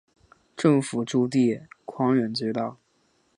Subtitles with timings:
[0.57, 2.79] 政府驻地匡远街道。